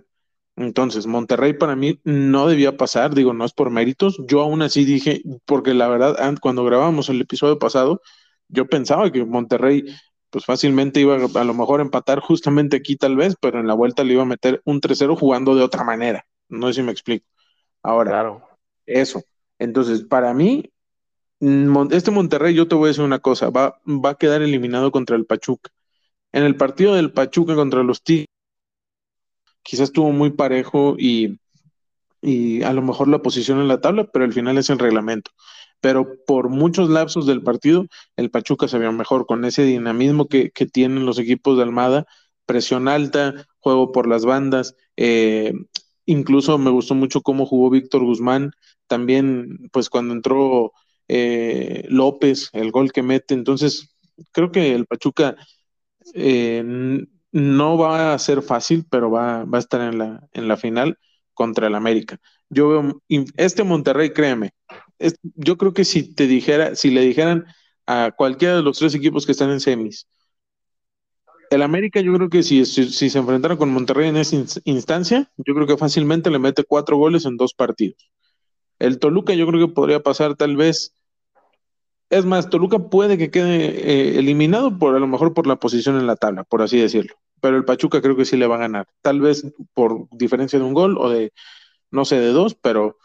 Entonces, 0.56 1.06
Monterrey 1.06 1.54
para 1.54 1.76
mí 1.76 1.98
no 2.04 2.46
debía 2.46 2.76
pasar, 2.76 3.14
digo, 3.14 3.32
no 3.32 3.46
es 3.46 3.54
por 3.54 3.70
méritos. 3.70 4.20
Yo 4.26 4.42
aún 4.42 4.60
así 4.60 4.84
dije, 4.84 5.22
porque 5.46 5.72
la 5.72 5.88
verdad, 5.88 6.36
cuando 6.42 6.62
grabamos 6.62 7.08
el 7.08 7.22
episodio 7.22 7.58
pasado, 7.58 8.02
yo 8.48 8.66
pensaba 8.66 9.10
que 9.10 9.24
Monterrey 9.24 9.84
pues 10.28 10.44
fácilmente 10.44 11.00
iba 11.00 11.16
a, 11.16 11.44
lo 11.44 11.54
mejor 11.54 11.80
empatar 11.80 12.20
justamente 12.20 12.76
aquí 12.76 12.96
tal 12.96 13.16
vez, 13.16 13.34
pero 13.40 13.60
en 13.60 13.66
la 13.66 13.72
vuelta 13.72 14.04
le 14.04 14.12
iba 14.12 14.22
a 14.22 14.26
meter 14.26 14.60
un 14.66 14.82
3-0 14.82 15.16
jugando 15.16 15.54
de 15.54 15.62
otra 15.62 15.84
manera. 15.84 16.26
No 16.50 16.66
sé 16.66 16.74
si 16.74 16.82
me 16.82 16.92
explico. 16.92 17.26
Ahora, 17.82 18.10
claro. 18.10 18.42
eso. 18.84 19.22
Entonces, 19.58 20.02
para 20.02 20.34
mí, 20.34 20.70
este 21.40 22.10
Monterrey, 22.10 22.54
yo 22.54 22.68
te 22.68 22.74
voy 22.74 22.86
a 22.86 22.88
decir 22.88 23.04
una 23.04 23.20
cosa, 23.20 23.50
va, 23.50 23.80
va 23.86 24.10
a 24.10 24.14
quedar 24.16 24.42
eliminado 24.42 24.90
contra 24.90 25.16
el 25.16 25.26
Pachuca. 25.26 25.70
En 26.32 26.44
el 26.44 26.56
partido 26.56 26.94
del 26.94 27.12
Pachuca 27.12 27.54
contra 27.54 27.82
los 27.82 28.02
Tigres, 28.02 28.26
quizás 29.62 29.84
estuvo 29.84 30.10
muy 30.12 30.30
parejo 30.30 30.96
y, 30.98 31.38
y 32.22 32.62
a 32.62 32.72
lo 32.72 32.82
mejor 32.82 33.08
la 33.08 33.22
posición 33.22 33.60
en 33.60 33.68
la 33.68 33.80
tabla, 33.80 34.04
pero 34.04 34.24
al 34.24 34.32
final 34.32 34.58
es 34.58 34.70
el 34.70 34.78
reglamento 34.78 35.30
pero 35.80 36.06
por 36.26 36.48
muchos 36.48 36.88
lapsos 36.88 37.26
del 37.26 37.42
partido, 37.42 37.86
el 38.16 38.30
Pachuca 38.30 38.68
se 38.68 38.78
vio 38.78 38.92
mejor 38.92 39.26
con 39.26 39.44
ese 39.44 39.62
dinamismo 39.62 40.28
que, 40.28 40.50
tienen 40.72 41.06
los 41.06 41.18
equipos 41.18 41.56
de 41.56 41.62
Almada, 41.62 42.06
presión 42.46 42.88
alta, 42.88 43.46
juego 43.60 43.92
por 43.92 44.06
las 44.08 44.24
bandas, 44.24 44.74
eh, 44.96 45.52
incluso 46.06 46.58
me 46.58 46.70
gustó 46.70 46.94
mucho 46.94 47.22
cómo 47.22 47.46
jugó 47.46 47.70
Víctor 47.70 48.04
Guzmán, 48.04 48.52
también 48.86 49.68
pues 49.72 49.90
cuando 49.90 50.14
entró 50.14 50.72
eh, 51.08 51.84
López, 51.88 52.50
el 52.52 52.70
gol 52.70 52.92
que 52.92 53.02
mete, 53.02 53.34
entonces 53.34 53.96
creo 54.32 54.52
que 54.52 54.74
el 54.74 54.86
Pachuca 54.86 55.36
eh, 56.14 56.62
no 57.32 57.78
va 57.78 58.14
a 58.14 58.18
ser 58.18 58.42
fácil, 58.42 58.86
pero 58.90 59.10
va, 59.10 59.44
va 59.44 59.58
a 59.58 59.60
estar 59.60 59.80
en 59.80 59.98
la, 59.98 60.28
en 60.32 60.48
la 60.48 60.56
final 60.56 60.98
contra 61.34 61.66
el 61.68 61.74
América. 61.74 62.18
Yo 62.50 62.68
veo, 62.68 63.02
este 63.36 63.64
Monterrey, 63.64 64.10
créeme, 64.10 64.52
yo 65.34 65.56
creo 65.58 65.72
que 65.72 65.84
si 65.84 66.14
te 66.14 66.26
dijera, 66.26 66.74
si 66.74 66.90
le 66.90 67.02
dijeran 67.02 67.46
a 67.86 68.12
cualquiera 68.16 68.56
de 68.56 68.62
los 68.62 68.78
tres 68.78 68.94
equipos 68.94 69.26
que 69.26 69.32
están 69.32 69.50
en 69.50 69.60
semis, 69.60 70.08
El 71.50 71.62
América, 71.62 72.00
yo 72.00 72.12
creo 72.12 72.28
que 72.28 72.42
si, 72.42 72.64
si, 72.66 73.10
se 73.10 73.18
enfrentara 73.18 73.56
con 73.56 73.70
Monterrey 73.70 74.08
en 74.08 74.16
esa 74.18 74.60
instancia, 74.64 75.30
yo 75.38 75.54
creo 75.54 75.66
que 75.66 75.78
fácilmente 75.78 76.30
le 76.30 76.38
mete 76.38 76.64
cuatro 76.64 76.98
goles 76.98 77.24
en 77.24 77.36
dos 77.38 77.54
partidos. 77.54 78.10
El 78.78 78.98
Toluca, 78.98 79.34
yo 79.34 79.46
creo 79.46 79.66
que 79.66 79.74
podría 79.74 80.02
pasar 80.02 80.36
tal 80.36 80.56
vez. 80.56 80.94
Es 82.10 82.24
más, 82.24 82.48
Toluca 82.48 82.78
puede 82.78 83.18
que 83.18 83.30
quede 83.30 83.66
eh, 83.66 84.18
eliminado 84.18 84.78
por 84.78 84.96
a 84.96 84.98
lo 84.98 85.06
mejor 85.06 85.34
por 85.34 85.46
la 85.46 85.56
posición 85.56 85.96
en 85.96 86.06
la 86.06 86.16
tabla, 86.16 86.44
por 86.44 86.62
así 86.62 86.80
decirlo. 86.80 87.14
Pero 87.40 87.56
el 87.56 87.64
Pachuca 87.64 88.00
creo 88.00 88.16
que 88.16 88.24
sí 88.24 88.36
le 88.36 88.46
va 88.46 88.56
a 88.56 88.60
ganar. 88.60 88.86
Tal 89.02 89.20
vez 89.20 89.44
por 89.74 90.08
diferencia 90.10 90.58
de 90.58 90.64
un 90.64 90.74
gol 90.74 90.96
o 90.98 91.10
de, 91.10 91.32
no 91.90 92.04
sé, 92.04 92.18
de 92.18 92.28
dos, 92.28 92.54
pero 92.54 92.96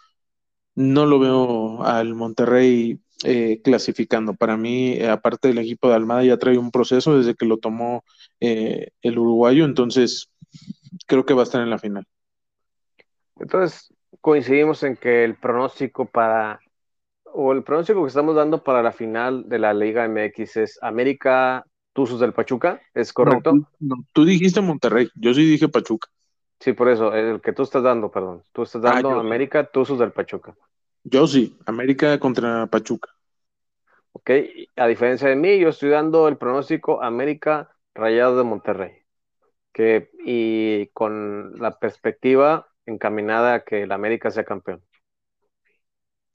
no 0.75 1.05
lo 1.05 1.19
veo 1.19 1.83
al 1.83 2.15
Monterrey 2.15 2.99
eh, 3.23 3.61
clasificando. 3.63 4.33
Para 4.33 4.57
mí, 4.57 4.93
eh, 4.93 5.09
aparte 5.09 5.49
del 5.49 5.59
equipo 5.59 5.89
de 5.89 5.95
Almada, 5.95 6.23
ya 6.23 6.37
trae 6.37 6.57
un 6.57 6.71
proceso 6.71 7.17
desde 7.17 7.35
que 7.35 7.45
lo 7.45 7.57
tomó 7.57 8.03
el 8.39 9.17
uruguayo, 9.17 9.63
entonces 9.63 10.29
creo 11.07 11.25
que 11.25 11.33
va 11.33 11.41
a 11.41 11.43
estar 11.43 11.61
en 11.61 11.69
la 11.69 11.79
final. 11.79 12.05
Entonces, 13.39 13.93
coincidimos 14.21 14.83
en 14.83 14.95
que 14.95 15.23
el 15.23 15.35
pronóstico 15.35 16.05
para, 16.05 16.59
o 17.33 17.51
el 17.51 17.63
pronóstico 17.63 18.01
que 18.03 18.07
estamos 18.07 18.35
dando 18.35 18.63
para 18.63 18.81
la 18.81 18.91
final 18.91 19.49
de 19.49 19.59
la 19.59 19.73
Liga 19.73 20.07
MX 20.07 20.57
es 20.57 20.79
América 20.81 21.65
Tuzos 21.93 22.19
del 22.19 22.33
Pachuca, 22.33 22.81
¿es 22.93 23.13
correcto? 23.13 23.53
tú 24.13 24.25
dijiste 24.25 24.61
Monterrey, 24.61 25.09
yo 25.15 25.33
sí 25.33 25.45
dije 25.45 25.67
Pachuca. 25.67 26.09
Sí, 26.59 26.73
por 26.73 26.89
eso, 26.89 27.13
el 27.13 27.41
que 27.41 27.53
tú 27.53 27.63
estás 27.63 27.83
dando, 27.83 28.09
perdón. 28.09 28.43
Tú 28.53 28.63
estás 28.63 28.81
ah, 28.85 28.93
dando 28.93 29.19
América 29.19 29.65
Tuzos 29.65 29.99
del 29.99 30.11
Pachuca. 30.11 30.55
Yo 31.03 31.27
sí, 31.27 31.57
América 31.65 32.17
contra 32.19 32.67
Pachuca. 32.67 33.09
Ok, 34.13 34.29
a 34.77 34.87
diferencia 34.87 35.27
de 35.27 35.35
mí, 35.35 35.59
yo 35.59 35.69
estoy 35.69 35.89
dando 35.89 36.27
el 36.27 36.37
pronóstico 36.37 37.03
América 37.03 37.75
Rayado 37.93 38.37
de 38.37 38.43
Monterrey. 38.43 38.91
Que, 39.73 40.11
y 40.23 40.87
con 40.93 41.59
la 41.59 41.77
perspectiva 41.79 42.67
encaminada 42.85 43.55
a 43.55 43.63
que 43.63 43.83
el 43.83 43.91
América 43.91 44.31
sea 44.31 44.43
campeón. 44.43 44.81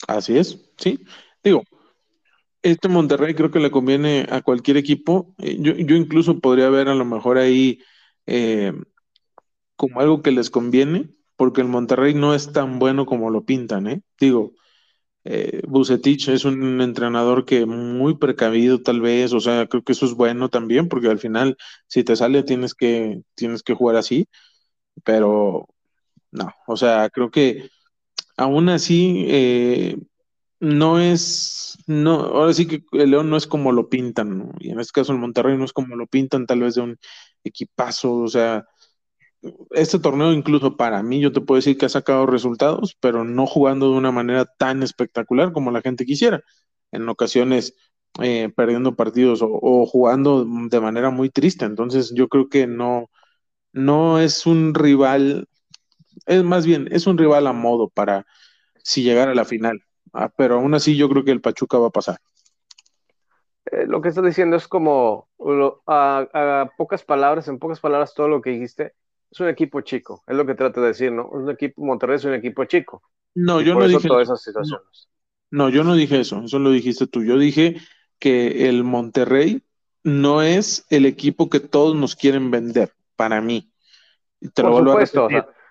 Así 0.07 0.37
es, 0.39 0.59
sí. 0.79 1.05
Digo, 1.43 1.63
este 2.63 2.89
Monterrey 2.89 3.35
creo 3.35 3.51
que 3.51 3.61
le 3.61 3.71
conviene 3.71 4.27
a 4.31 4.43
cualquier 4.43 4.77
equipo. 4.77 5.35
Eh, 5.39 5.59
yo, 5.61 5.73
yo 5.75 5.97
incluso 5.97 6.41
podría 6.41 6.69
ver 6.71 6.89
a 6.89 6.95
lo 6.95 7.05
mejor 7.05 7.39
ahí 7.39 7.81
eh, 8.27 8.73
como 9.77 10.01
algo 10.01 10.23
que 10.23 10.31
les 10.33 10.51
conviene, 10.51 11.11
porque 11.37 11.61
el 11.61 11.69
Monterrey 11.69 12.15
no 12.15 12.35
es 12.35 12.53
tan 12.53 12.79
bueno 12.79 13.07
como 13.07 13.31
lo 13.31 13.45
pintan, 13.45 13.87
¿eh? 13.87 14.03
Digo, 14.21 14.53
eh, 15.25 15.63
Bucetich 15.69 16.29
es 16.29 16.45
un 16.47 16.81
entrenador 16.83 17.45
que 17.47 17.67
muy 17.67 18.17
precavido 18.19 18.83
tal 18.83 19.01
vez, 19.01 19.33
o 19.35 19.41
sea, 19.41 19.67
creo 19.69 19.83
que 19.85 19.93
eso 19.93 20.07
es 20.07 20.15
bueno 20.15 20.49
también, 20.51 20.89
porque 20.89 21.09
al 21.09 21.19
final, 21.21 21.57
si 21.89 22.05
te 22.05 22.17
sale, 22.17 22.43
tienes 22.45 22.75
que, 22.75 23.23
tienes 23.35 23.63
que 23.63 23.75
jugar 23.75 23.97
así, 23.97 24.29
pero 25.05 25.69
no, 26.33 26.53
o 26.67 26.77
sea, 26.77 27.11
creo 27.11 27.31
que 27.31 27.71
aún 28.39 28.69
así 28.71 29.27
eh, 29.29 29.99
no 30.61 31.01
es, 31.01 31.79
no, 31.87 32.21
ahora 32.21 32.55
sí 32.55 32.67
que 32.67 32.85
el 32.93 33.11
León 33.11 33.31
no 33.31 33.37
es 33.37 33.47
como 33.47 33.73
lo 33.73 33.89
pintan, 33.89 34.39
¿no? 34.39 34.53
y 34.61 34.71
en 34.71 34.81
este 34.81 34.93
caso 34.93 35.13
el 35.13 35.19
Monterrey 35.19 35.57
no 35.59 35.65
es 35.65 35.73
como 35.73 35.97
lo 35.97 36.07
pintan, 36.07 36.47
tal 36.47 36.61
vez 36.61 36.75
de 36.77 36.83
un 36.83 36.99
equipazo, 37.45 38.15
o 38.15 38.29
sea, 38.29 38.67
este 39.73 39.99
torneo 39.99 40.33
incluso 40.33 40.77
para 40.77 41.03
mí 41.03 41.21
yo 41.21 41.33
te 41.33 41.41
puedo 41.41 41.59
decir 41.59 41.79
que 41.79 41.87
ha 41.87 41.89
sacado 41.89 42.27
resultados, 42.27 42.97
pero 43.01 43.25
no 43.25 43.47
jugando 43.47 43.91
de 43.91 43.97
una 43.99 44.13
manera 44.13 44.45
tan 44.47 44.83
espectacular 44.83 45.53
como 45.53 45.71
la 45.71 45.83
gente 45.83 46.05
quisiera. 46.07 46.43
En 46.91 47.09
ocasiones 47.09 47.75
eh, 48.21 48.51
perdiendo 48.57 48.97
partidos 48.97 49.41
o, 49.43 49.87
jugando 49.87 50.45
de 50.45 50.81
manera 50.81 51.11
muy 51.11 51.31
triste. 51.31 51.65
Entonces 51.65 52.13
yo 52.15 52.29
creo 52.29 52.49
que 52.49 52.67
no, 52.67 53.11
no 53.73 54.19
es 54.21 54.47
un 54.47 54.75
rival, 54.75 55.49
es 56.29 56.45
más 56.45 56.67
bien, 56.67 56.89
es 56.91 57.07
un 57.07 57.19
rival 57.19 57.47
a 57.47 57.53
modo 57.53 57.89
para 57.89 58.27
si 58.83 59.03
llegara 59.03 59.33
a 59.33 59.35
la 59.35 59.45
final. 59.45 59.83
Ah, 60.13 60.31
pero 60.35 60.57
aún 60.57 60.75
así 60.75 60.97
yo 60.97 61.09
creo 61.09 61.25
que 61.25 61.31
el 61.31 61.41
Pachuca 61.41 61.79
va 61.79 61.89
a 61.89 61.91
pasar. 61.91 62.19
Eh, 63.71 63.87
lo 63.87 64.01
que 64.01 64.09
estás 64.09 64.25
diciendo 64.25 64.57
es 64.57 64.69
como 64.69 65.29
a, 65.87 66.71
pocas 66.77 67.05
palabras, 67.05 67.49
en 67.49 67.59
pocas 67.59 67.81
palabras 67.81 68.15
todo 68.15 68.29
lo 68.29 68.41
que 68.41 68.51
dijiste, 68.51 68.95
es 69.31 69.41
un 69.41 69.49
equipo 69.49 69.81
chico, 69.83 70.23
es 70.27 70.37
lo 70.37 70.47
que 70.47 70.55
trato 70.55 70.81
de 70.81 70.89
decir, 70.89 71.13
¿no? 71.13 71.29
Un 71.29 71.51
equipo, 71.51 71.83
Monterrey 71.85 72.17
es 72.17 72.25
un 72.25 72.35
equipo 72.35 72.65
chico. 72.65 73.03
No, 73.35 73.61
yo 73.61 73.75
no 73.75 73.87
dije 73.87 74.09
todas 74.09 74.29
esas 74.29 74.43
situaciones. 74.43 75.09
No, 75.51 75.69
yo 75.69 75.85
no 75.85 75.95
dije 75.95 76.21
eso, 76.21 76.43
eso 76.45 76.59
lo 76.59 76.71
dijiste 76.71 77.07
tú. 77.07 77.25
Yo 77.25 77.39
dije 77.39 77.77
que 78.19 78.69
el 78.69 78.85
Monterrey 78.85 79.63
no 80.03 80.43
es 80.43 80.87
el 80.91 81.07
equipo 81.07 81.51
que 81.51 81.61
todos 81.61 81.95
nos 81.95 82.17
quieren 82.17 82.51
vender, 82.51 82.93
para 83.17 83.41
mí. 83.41 83.71
Por 84.55 84.77
supuesto, 84.77 85.29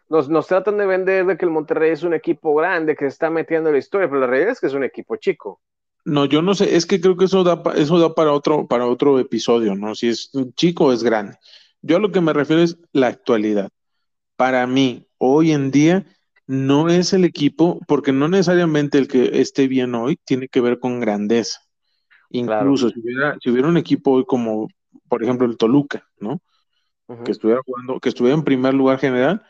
nos, 0.09 0.29
nos, 0.29 0.47
tratan 0.47 0.77
de 0.77 0.85
vender 0.85 1.25
de 1.25 1.37
que 1.37 1.45
el 1.45 1.51
Monterrey 1.51 1.91
es 1.91 2.03
un 2.03 2.13
equipo 2.13 2.55
grande, 2.55 2.95
que 2.95 3.05
se 3.05 3.09
está 3.09 3.29
metiendo 3.29 3.69
en 3.69 3.73
la 3.73 3.79
historia, 3.79 4.07
pero 4.07 4.21
la 4.21 4.27
realidad 4.27 4.51
es 4.51 4.59
que 4.59 4.67
es 4.67 4.73
un 4.73 4.83
equipo 4.83 5.15
chico. 5.17 5.61
No, 6.05 6.25
yo 6.25 6.41
no 6.41 6.55
sé, 6.55 6.75
es 6.75 6.85
que 6.85 7.01
creo 7.01 7.17
que 7.17 7.25
eso 7.25 7.43
da, 7.43 7.61
eso 7.75 7.99
da 7.99 8.15
para, 8.15 8.31
otro, 8.31 8.65
para 8.67 8.85
otro 8.85 9.19
episodio, 9.19 9.75
¿no? 9.75 9.93
Si 9.93 10.07
es 10.07 10.31
chico 10.55 10.85
o 10.85 10.93
es 10.93 11.03
grande. 11.03 11.37
Yo 11.81 11.97
a 11.97 11.99
lo 11.99 12.11
que 12.11 12.21
me 12.21 12.33
refiero 12.33 12.61
es 12.61 12.77
la 12.93 13.07
actualidad. 13.07 13.69
Para 14.37 14.65
mí, 14.67 15.05
hoy 15.17 15.51
en 15.51 15.69
día, 15.71 16.05
no 16.47 16.87
es 16.87 17.11
el 17.11 17.25
equipo, 17.25 17.79
porque 17.87 18.13
no 18.13 18.29
necesariamente 18.29 18.97
el 18.97 19.09
que 19.09 19.41
esté 19.41 19.67
bien 19.67 19.93
hoy 19.95 20.17
tiene 20.23 20.47
que 20.47 20.61
ver 20.61 20.79
con 20.79 21.01
grandeza. 21.01 21.59
Incluso 22.29 22.89
si, 22.89 22.99
hubiera, 22.99 23.67
un 23.67 23.77
equipo 23.77 24.11
hoy 24.11 24.25
como, 24.25 24.69
por 25.09 25.23
ejemplo, 25.23 25.45
el 25.45 25.57
Toluca, 25.57 26.07
¿no? 26.19 26.41
Que 27.23 27.31
estuviera 27.31 27.61
jugando, 27.65 27.99
que 27.99 28.09
estuviera 28.09 28.37
en 28.37 28.43
primer 28.43 28.73
lugar 28.73 28.99
general, 28.99 29.45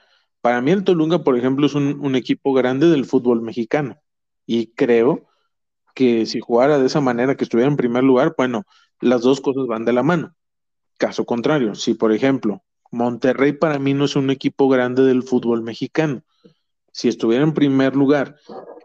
para 0.48 0.62
mí 0.62 0.72
el 0.72 0.86
Toluca, 0.86 1.26
por 1.26 1.38
ejemplo, 1.38 1.66
es 1.66 1.76
un, 1.76 2.00
un 2.00 2.16
equipo 2.16 2.54
grande 2.54 2.88
del 2.88 3.04
fútbol 3.04 3.42
mexicano. 3.42 3.98
Y 4.46 4.68
creo 4.68 5.28
que 5.94 6.26
si 6.26 6.40
jugara 6.40 6.80
de 6.80 6.86
esa 6.86 7.02
manera, 7.02 7.36
que 7.36 7.44
estuviera 7.44 7.70
en 7.70 7.76
primer 7.76 8.06
lugar, 8.06 8.34
bueno, 8.38 8.64
las 9.02 9.24
dos 9.24 9.42
cosas 9.42 9.68
van 9.68 9.84
de 9.84 9.92
la 9.92 10.04
mano. 10.04 10.34
Caso 10.98 11.26
contrario, 11.26 11.76
si 11.76 11.96
por 11.96 12.14
ejemplo 12.14 12.64
Monterrey 12.92 13.52
para 13.52 13.78
mí 13.78 13.94
no 13.94 14.06
es 14.06 14.16
un 14.16 14.30
equipo 14.30 14.70
grande 14.70 15.04
del 15.04 15.22
fútbol 15.22 15.64
mexicano, 15.64 16.24
si 16.94 17.10
estuviera 17.10 17.44
en 17.44 17.54
primer 17.54 17.98
lugar 17.98 18.38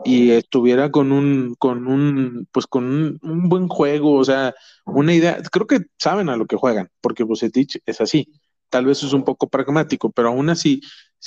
y 0.04 0.32
estuviera 0.32 0.90
con 0.90 1.12
un, 1.12 1.54
con 1.60 1.86
un, 1.86 2.48
pues 2.50 2.66
con 2.66 3.20
un, 3.22 3.48
buen 3.48 3.68
juego, 3.68 4.14
o 4.14 4.24
sea, 4.24 4.52
una 4.84 5.14
idea, 5.14 5.40
creo 5.52 5.68
que 5.68 5.82
saben 5.96 6.28
a 6.28 6.36
lo 6.36 6.46
que 6.46 6.56
juegan, 6.56 6.90
porque 7.00 7.22
Bucetich 7.22 7.80
es 7.86 8.00
así. 8.00 8.26
Tal 8.68 8.84
vez 8.84 9.04
es 9.04 9.12
un 9.12 9.22
poco 9.22 9.48
pragmático, 9.48 10.10
pero 10.10 10.30
aún 10.30 10.50
así, 10.50 10.80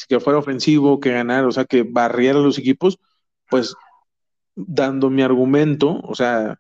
que 0.08 0.20
fuera 0.20 0.40
ofensivo, 0.40 1.00
que 1.00 1.12
ganar, 1.12 1.46
o 1.46 1.52
sea, 1.52 1.66
que 1.66 1.84
barriera 1.84 2.40
los 2.40 2.58
equipos, 2.58 3.00
pues 3.50 3.76
dando 4.56 5.10
mi 5.10 5.22
argumento, 5.22 6.02
o 6.04 6.16
sea, 6.16 6.60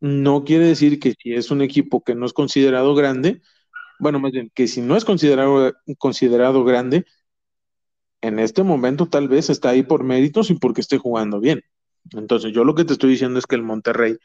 no 0.00 0.44
quiere 0.44 0.66
decir 0.66 1.00
que 1.00 1.14
si 1.18 1.34
es 1.34 1.50
un 1.50 1.62
equipo 1.62 2.02
que 2.02 2.14
no 2.14 2.26
es 2.26 2.32
considerado 2.32 2.94
grande, 2.94 3.40
bueno, 3.98 4.18
más 4.20 4.32
bien, 4.32 4.50
que 4.54 4.68
si 4.68 4.80
no 4.80 4.96
es 4.96 5.04
considerado, 5.04 5.72
considerado 5.98 6.64
grande, 6.64 7.06
en 8.20 8.38
este 8.38 8.62
momento 8.62 9.06
tal 9.06 9.28
vez 9.28 9.50
está 9.50 9.70
ahí 9.70 9.82
por 9.82 10.04
méritos 10.04 10.50
y 10.50 10.54
porque 10.54 10.80
esté 10.80 10.98
jugando 10.98 11.40
bien. 11.40 11.62
Entonces, 12.12 12.52
yo 12.52 12.64
lo 12.64 12.74
que 12.74 12.84
te 12.84 12.94
estoy 12.94 13.10
diciendo 13.10 13.38
es 13.38 13.46
que 13.46 13.56
el 13.56 13.62
Monterrey 13.62 14.18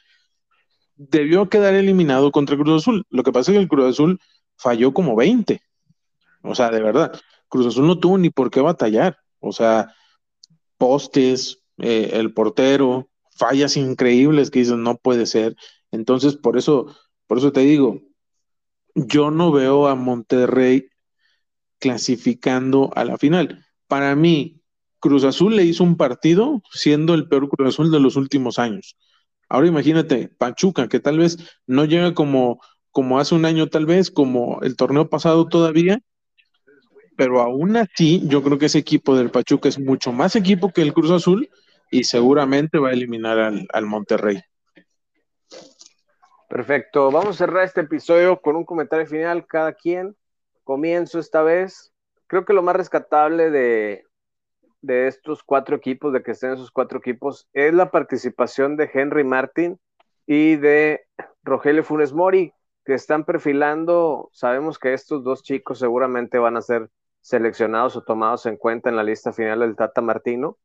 debió 0.96 1.50
quedar 1.50 1.74
eliminado 1.76 2.32
contra 2.32 2.58
Cruz 2.58 2.84
Azul. 2.84 3.06
Lo 3.10 3.24
que 3.24 3.32
pasa 3.32 3.52
es 3.52 3.56
que 3.56 3.62
el 3.62 3.70
Cruz 3.70 3.86
Azul 3.86 4.20
falló 4.58 4.94
como 4.94 5.16
20. 5.16 5.62
O 6.44 6.56
sea, 6.56 6.72
de 6.72 6.82
verdad, 6.82 7.14
Cruz 7.50 7.68
Azul 7.68 7.88
no 7.88 8.00
tuvo 8.00 8.18
ni 8.18 8.30
por 8.30 8.52
qué 8.52 8.62
batallar. 8.62 9.18
O 9.40 9.52
sea, 9.52 9.94
postes, 10.78 11.64
eh, 11.78 12.12
el 12.14 12.34
portero, 12.34 13.10
fallas 13.32 13.78
increíbles 13.78 14.52
que 14.52 14.60
dicen 14.60 14.84
no 14.84 14.98
puede 14.98 15.26
ser. 15.26 15.56
Entonces, 15.92 16.36
por 16.36 16.58
eso, 16.58 16.96
por 17.28 17.38
eso 17.38 17.52
te 17.52 17.62
digo, 17.62 18.02
yo 18.96 19.32
no 19.32 19.52
veo 19.52 19.88
a 19.88 19.96
Monterrey 19.96 20.90
clasificando 21.80 22.92
a 22.96 23.06
la 23.06 23.18
final. 23.18 23.66
Para 23.88 24.16
mí, 24.16 24.62
Cruz 25.00 25.24
Azul 25.24 25.56
le 25.56 25.64
hizo 25.64 25.84
un 25.84 25.96
partido 25.98 26.62
siendo 26.72 27.14
el 27.14 27.28
peor 27.28 27.50
Cruz 27.50 27.70
Azul 27.70 27.92
de 27.92 28.00
los 28.00 28.16
últimos 28.18 28.60
años. 28.60 28.98
Ahora 29.48 29.68
imagínate, 29.68 30.30
Pachuca, 30.30 30.88
que 30.90 31.00
tal 31.00 31.18
vez 31.18 31.38
no 31.66 31.86
llega 31.86 32.14
como, 32.14 32.62
como 32.92 33.20
hace 33.20 33.34
un 33.34 33.46
año, 33.46 33.68
tal 33.68 33.86
vez, 33.86 34.12
como 34.12 34.60
el 34.62 34.76
torneo 34.76 35.10
pasado 35.10 35.48
todavía, 35.48 36.02
pero 37.20 37.42
aún 37.42 37.76
así, 37.76 38.26
yo 38.30 38.42
creo 38.42 38.58
que 38.58 38.68
ese 38.68 38.80
equipo 38.80 39.14
del 39.14 39.30
Pachuca 39.30 39.68
es 39.68 39.78
mucho 39.78 40.14
más 40.14 40.38
equipo 40.38 40.72
que 40.72 40.82
el 40.82 40.94
Cruz 40.94 41.12
Azul 41.12 41.50
y 41.92 42.06
seguramente 42.06 42.80
va 42.80 42.92
a 42.92 42.94
eliminar 42.94 43.38
al, 43.38 43.68
al 43.74 43.86
Monterrey. 43.86 44.42
Perfecto. 46.48 47.12
Vamos 47.12 47.36
a 47.36 47.40
cerrar 47.40 47.66
este 47.66 47.82
episodio 47.82 48.40
con 48.40 48.56
un 48.56 48.64
comentario 48.64 49.06
final, 49.06 49.46
cada 49.46 49.74
quien. 49.74 50.16
Comienzo 50.64 51.20
esta 51.20 51.42
vez. 51.44 51.92
Creo 52.28 52.46
que 52.46 52.54
lo 52.54 52.64
más 52.64 52.78
rescatable 52.78 53.50
de, 53.50 54.06
de 54.82 55.08
estos 55.08 55.44
cuatro 55.44 55.76
equipos, 55.76 56.14
de 56.14 56.24
que 56.24 56.32
estén 56.32 56.54
esos 56.54 56.72
cuatro 56.72 57.00
equipos, 57.00 57.50
es 57.52 57.74
la 57.74 57.92
participación 57.92 58.78
de 58.78 58.90
Henry 58.94 59.26
Martin 59.26 59.78
y 60.26 60.56
de 60.56 61.02
Rogelio 61.44 61.84
Funes 61.84 62.14
Mori. 62.14 62.54
que 62.86 62.94
están 62.94 63.26
perfilando, 63.26 64.30
sabemos 64.32 64.80
que 64.80 64.94
estos 64.94 65.22
dos 65.22 65.44
chicos 65.44 65.80
seguramente 65.80 66.40
van 66.40 66.56
a 66.56 66.62
ser 66.62 66.90
seleccionados 67.22 67.96
o 67.96 68.04
tomados 68.04 68.46
en 68.46 68.58
cuenta 68.58 68.90
en 68.90 68.96
la 68.96 69.04
lista 69.04 69.34
final 69.34 69.60
del 69.60 69.76
Tata 69.76 70.02
Martino. 70.02 70.58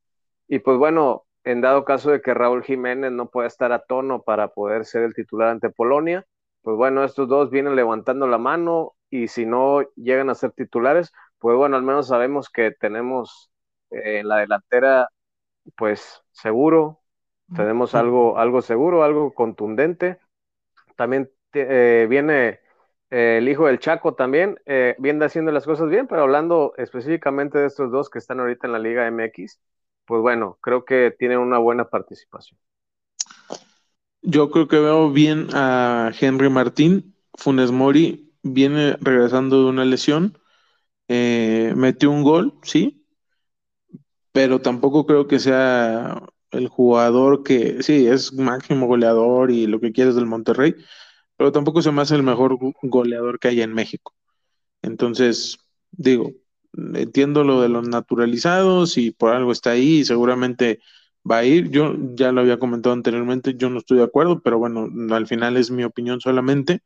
Y 0.48 0.60
pues 0.60 0.78
bueno, 0.78 1.24
en 1.44 1.60
dado 1.60 1.84
caso 1.84 2.10
de 2.10 2.22
que 2.22 2.34
Raúl 2.34 2.64
Jiménez 2.64 3.12
no 3.12 3.28
pueda 3.30 3.46
estar 3.48 3.72
a 3.72 3.80
tono 3.80 4.22
para 4.22 4.48
poder 4.48 4.84
ser 4.84 5.02
el 5.02 5.14
titular 5.14 5.48
ante 5.48 5.70
Polonia, 5.70 6.26
pues 6.62 6.76
bueno, 6.76 7.04
estos 7.04 7.28
dos 7.28 7.50
vienen 7.50 7.76
levantando 7.76 8.26
la 8.26 8.38
mano 8.38 8.94
y 9.10 9.28
si 9.28 9.46
no 9.46 9.82
llegan 9.96 10.30
a 10.30 10.34
ser 10.34 10.52
titulares, 10.52 11.12
pues 11.38 11.56
bueno, 11.56 11.76
al 11.76 11.82
menos 11.82 12.08
sabemos 12.08 12.48
que 12.48 12.70
tenemos 12.72 13.50
eh, 13.90 14.20
en 14.20 14.28
la 14.28 14.38
delantera, 14.38 15.08
pues 15.76 16.22
seguro, 16.32 17.00
tenemos 17.54 17.94
algo, 17.94 18.38
algo 18.38 18.62
seguro, 18.62 19.04
algo 19.04 19.34
contundente. 19.34 20.18
También 20.96 21.30
eh, 21.52 22.06
viene 22.08 22.60
eh, 23.14 23.38
el 23.38 23.48
hijo 23.48 23.66
del 23.66 23.78
Chaco 23.78 24.14
también, 24.14 24.58
viene 24.98 25.24
haciendo 25.24 25.52
las 25.52 25.64
cosas 25.64 25.88
bien, 25.88 26.06
pero 26.06 26.22
hablando 26.22 26.74
específicamente 26.76 27.58
de 27.58 27.66
estos 27.66 27.90
dos 27.90 28.10
que 28.10 28.18
están 28.18 28.40
ahorita 28.40 28.66
en 28.66 28.72
la 28.72 28.78
Liga 28.78 29.06
MX, 29.06 29.60
pues 30.04 30.20
bueno, 30.20 30.58
creo 30.60 30.84
que 30.84 31.14
tienen 31.18 31.38
una 31.38 31.58
buena 31.58 31.88
participación. 31.88 32.58
Yo 34.22 34.50
creo 34.50 34.68
que 34.68 34.78
veo 34.78 35.10
bien 35.10 35.48
a 35.52 36.10
Henry 36.18 36.48
Martín. 36.48 37.14
Funes 37.34 37.70
Mori 37.70 38.32
viene 38.42 38.96
regresando 39.00 39.62
de 39.62 39.70
una 39.70 39.84
lesión. 39.84 40.38
Eh, 41.08 41.74
metió 41.76 42.10
un 42.10 42.22
gol, 42.22 42.54
sí, 42.62 43.06
pero 44.32 44.60
tampoco 44.60 45.04
creo 45.04 45.26
que 45.26 45.38
sea 45.38 46.22
el 46.50 46.68
jugador 46.68 47.42
que, 47.42 47.82
sí, 47.82 48.06
es 48.06 48.32
máximo 48.32 48.86
goleador 48.86 49.50
y 49.50 49.66
lo 49.66 49.80
que 49.80 49.92
quieres 49.92 50.14
del 50.14 50.26
Monterrey, 50.26 50.74
pero 51.36 51.52
tampoco 51.52 51.82
se 51.82 51.92
me 51.92 52.02
hace 52.02 52.14
el 52.16 52.22
mejor 52.22 52.58
goleador 52.82 53.38
que 53.38 53.48
hay 53.48 53.62
en 53.62 53.72
México. 53.74 54.14
Entonces, 54.82 55.58
digo, 55.92 56.32
entiendo 56.94 57.44
lo 57.44 57.60
de 57.62 57.68
los 57.68 57.88
naturalizados 57.88 58.98
y 58.98 59.10
por 59.10 59.32
algo 59.34 59.52
está 59.52 59.70
ahí 59.72 60.00
y 60.00 60.04
seguramente 60.04 60.80
va 61.28 61.38
a 61.38 61.44
ir. 61.44 61.70
Yo 61.70 61.94
ya 62.14 62.32
lo 62.32 62.40
había 62.42 62.58
comentado 62.58 62.92
anteriormente, 62.94 63.54
yo 63.56 63.70
no 63.70 63.78
estoy 63.78 63.98
de 63.98 64.04
acuerdo, 64.04 64.40
pero 64.42 64.58
bueno, 64.58 64.88
al 65.14 65.26
final 65.26 65.56
es 65.56 65.70
mi 65.70 65.84
opinión 65.84 66.20
solamente. 66.20 66.82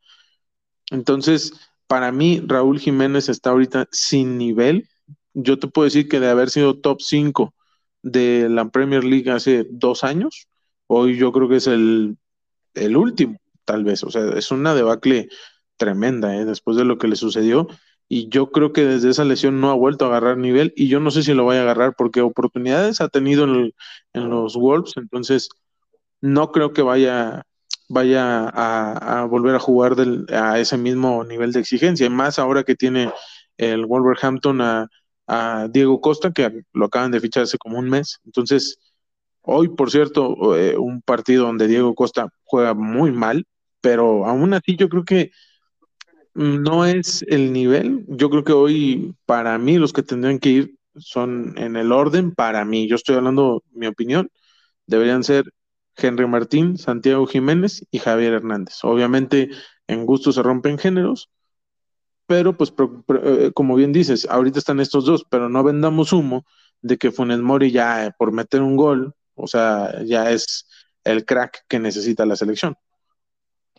Entonces, 0.91 1.53
para 1.87 2.13
mí, 2.13 2.43
Raúl 2.47 2.79
Jiménez 2.79 3.29
está 3.29 3.51
ahorita 3.51 3.89
sin 3.91 4.39
nivel. 4.39 4.89
Yo 5.35 5.59
te 5.59 5.69
puedo 5.69 5.85
decir 5.85 6.09
que 6.09 6.21
de 6.21 6.29
haber 6.29 6.51
sido 6.51 6.79
top 6.81 7.01
5 7.01 7.55
de 8.03 8.49
la 8.49 8.69
Premier 8.71 9.05
League 9.05 9.31
hace 9.31 9.67
dos 9.71 10.05
años, 10.05 10.49
hoy 10.87 11.17
yo 11.17 11.33
creo 11.33 11.49
que 11.49 11.57
es 11.57 11.67
el, 11.67 12.17
el 12.75 12.97
último, 12.97 13.39
tal 13.69 13.85
vez. 13.85 14.03
O 14.03 14.11
sea, 14.11 14.31
es 14.31 14.51
una 14.51 14.75
debacle 14.75 15.29
tremenda, 15.77 16.35
¿eh? 16.35 16.47
después 16.47 16.77
de 16.79 16.85
lo 16.87 16.97
que 16.97 17.07
le 17.07 17.17
sucedió 17.17 17.69
y 18.09 18.29
yo 18.31 18.51
creo 18.51 18.73
que 18.73 18.85
desde 18.87 19.11
esa 19.11 19.25
lesión 19.25 19.61
no 19.61 19.71
ha 19.71 19.75
vuelto 19.75 20.07
a 20.07 20.09
agarrar 20.09 20.39
nivel 20.39 20.73
y 20.75 20.89
yo 20.89 21.01
no 21.01 21.11
sé 21.11 21.23
si 21.23 21.35
lo 21.35 21.45
vaya 21.45 21.61
a 21.61 21.63
agarrar 21.65 21.95
porque 21.97 22.23
oportunidades 22.23 23.03
ha 23.03 23.09
tenido 23.09 23.45
en, 23.45 23.75
los 24.15 24.57
Wolves, 24.57 24.95
entonces 24.97 25.51
no 26.23 26.51
creo 26.51 26.73
que 26.73 26.83
vaya, 26.83 27.43
vaya 27.89 28.49
a, 28.49 29.25
volver 29.27 29.55
a 29.55 29.61
jugar 29.61 29.95
a 30.31 30.59
ese 30.59 30.79
mismo 30.79 31.23
nivel 31.25 31.53
de 31.53 31.61
exigencia, 31.61 32.07
y 32.07 32.11
más 32.11 32.39
ahora 32.39 32.65
que 32.65 32.75
tiene 32.75 33.13
el 33.59 33.87
Wolverhampton 33.87 34.61
a, 34.63 34.89
a, 35.27 35.69
Diego 35.71 36.01
Costa, 36.01 36.33
que 36.33 36.63
lo 36.73 36.87
acaban 36.87 37.11
de 37.13 37.21
fichar 37.21 37.43
hace 37.45 37.59
como 37.59 37.79
un 37.79 37.91
mes, 37.91 38.21
entonces 38.25 38.79
hoy, 39.43 39.69
por 39.69 39.91
cierto, 39.91 40.57
eh, 40.57 40.77
un 40.77 41.03
partido 41.03 41.47
donde 41.47 41.69
Diego 41.69 41.95
Costa 41.95 42.29
juega 42.45 42.75
muy 42.75 43.13
mal, 43.13 43.47
pero 43.81 44.27
aún 44.27 44.55
así 44.55 44.77
yo 44.77 44.89
creo 44.89 45.05
que 45.05 45.31
no 46.35 46.85
es 46.85 47.25
el 47.29 47.53
nivel. 47.53 48.05
Yo 48.09 48.31
creo 48.31 48.45
que 48.45 48.53
hoy, 48.53 49.15
para 49.27 49.59
mí, 49.59 49.77
los 49.79 49.93
que 49.93 50.03
tendrían 50.03 50.39
que 50.39 50.51
ir 50.51 50.75
son 50.97 51.55
en 51.59 51.77
el 51.77 51.93
orden, 51.93 52.33
para 52.33 52.65
mí, 52.65 52.89
yo 52.89 52.97
estoy 52.97 53.17
hablando 53.17 53.63
mi 53.73 53.87
opinión, 53.87 54.31
deberían 54.87 55.25
ser 55.25 55.53
Henry 55.97 56.27
Martín, 56.29 56.79
Santiago 56.79 57.27
Jiménez 57.27 57.85
y 57.91 57.99
Javier 57.99 58.35
Hernández. 58.35 58.79
Obviamente, 58.85 59.51
en 59.89 60.07
gusto 60.07 60.33
se 60.33 60.43
rompen 60.43 60.79
géneros, 60.79 61.29
pero 62.27 62.57
pues 62.57 62.73
eh, 63.25 63.51
como 63.55 63.75
bien 63.75 63.93
dices, 63.93 64.27
ahorita 64.31 64.59
están 64.59 64.81
estos 64.81 65.07
dos, 65.07 65.25
pero 65.29 65.49
no 65.49 65.65
vendamos 65.65 66.13
humo 66.13 66.45
de 66.83 66.99
que 66.99 67.11
Funes 67.11 67.41
Mori 67.41 67.73
ya 67.73 68.07
eh, 68.07 68.13
por 68.17 68.33
meter 68.33 68.63
un 68.63 68.77
gol, 68.77 69.15
o 69.35 69.47
sea, 69.47 70.03
ya 70.05 70.31
es 70.31 70.69
el 71.05 71.25
crack 71.25 71.65
que 71.69 71.79
necesita 71.81 72.27
la 72.27 72.37
selección. 72.37 72.77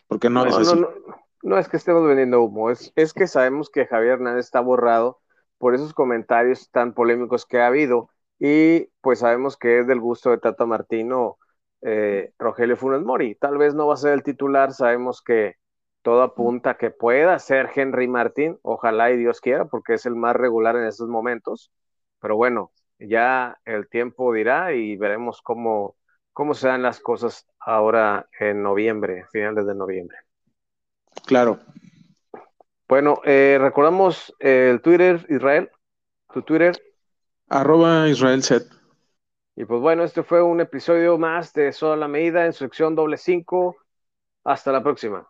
Porque 0.10 0.30
no, 0.30 0.46
es 0.46 0.58
así. 0.58 0.84
No 1.42 1.58
es 1.58 1.70
que 1.70 1.78
estemos 1.78 2.06
vendiendo 2.06 2.42
humo, 2.42 2.70
es, 2.70 2.92
es 2.98 3.14
que 3.14 3.28
sabemos 3.28 3.70
que 3.70 3.86
Javier 3.86 4.16
Hernández 4.16 4.46
está 4.46 4.60
borrado 4.60 5.22
por 5.58 5.74
esos 5.74 5.94
comentarios 5.94 6.70
tan 6.72 6.94
polémicos 6.94 7.46
que 7.46 7.62
ha 7.62 7.68
habido 7.68 8.10
y 8.40 8.88
pues 9.00 9.20
sabemos 9.20 9.56
que 9.56 9.80
es 9.80 9.88
del 9.88 10.02
gusto 10.02 10.32
de 10.32 10.40
Tata 10.40 10.66
Martino 10.66 11.38
eh, 11.82 12.34
Rogelio 12.38 12.76
Funes 12.76 13.02
Mori. 13.02 13.36
Tal 13.36 13.58
vez 13.58 13.74
no 13.74 13.88
va 13.88 13.94
a 13.94 13.98
ser 13.98 14.14
el 14.14 14.24
titular, 14.24 14.74
sabemos 14.74 15.22
que 15.22 15.56
todo 16.02 16.24
apunta 16.24 16.76
que 16.76 16.92
pueda 16.92 17.38
ser 17.40 17.70
Henry 17.74 18.08
Martín, 18.08 18.58
ojalá 18.64 19.12
y 19.12 19.18
Dios 19.18 19.42
quiera, 19.42 19.66
porque 19.66 19.94
es 19.94 20.06
el 20.06 20.16
más 20.16 20.36
regular 20.36 20.76
en 20.76 20.86
estos 20.86 21.08
momentos, 21.08 21.72
pero 22.20 22.36
bueno, 22.36 22.72
ya 23.00 23.60
el 23.66 23.88
tiempo 23.90 24.34
dirá 24.34 24.74
y 24.74 24.98
veremos 24.98 25.42
cómo, 25.42 25.96
cómo 26.40 26.54
se 26.54 26.70
dan 26.70 26.82
las 26.82 27.02
cosas 27.02 27.46
ahora 27.60 28.30
en 28.40 28.64
noviembre, 28.64 29.26
finales 29.30 29.68
de 29.68 29.76
noviembre. 29.76 30.20
Claro. 31.26 31.60
Bueno, 32.88 33.20
eh, 33.26 33.58
recordamos 33.60 34.34
el 34.40 34.80
Twitter, 34.80 35.26
Israel, 35.28 35.70
tu 36.34 36.42
Twitter. 36.44 36.82
Arroba 37.50 38.08
Israel 38.08 38.42
Set. 38.42 38.64
Y 39.58 39.66
pues 39.66 39.82
bueno, 39.82 40.06
este 40.06 40.24
fue 40.24 40.42
un 40.42 40.62
episodio 40.62 41.18
más 41.18 41.52
de 41.52 41.74
Sola 41.74 41.98
la 41.98 42.08
Medida 42.08 42.46
en 42.46 42.54
sección 42.54 42.96
doble 42.96 43.18
cinco. 43.18 43.76
Hasta 44.46 44.72
la 44.72 44.82
próxima. 44.82 45.28